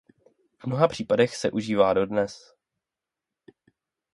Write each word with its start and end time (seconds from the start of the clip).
V 0.57 0.65
mnoha 0.65 0.87
případech 0.87 1.35
se 1.35 1.51
užívá 1.51 1.93
dodnes. 1.93 2.55